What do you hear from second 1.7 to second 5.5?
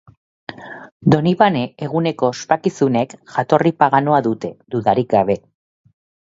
eguneko ospakizunek jatorri paganoa dute, dudarik gabe.